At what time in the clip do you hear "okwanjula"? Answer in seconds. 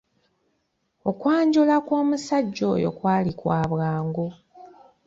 1.09-1.75